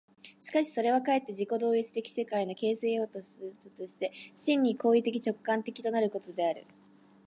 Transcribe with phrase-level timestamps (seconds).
[0.39, 3.21] しかしそれはかえって自己同一的世界の形成要素
[3.77, 6.65] として、真に行為的直観的となるということである。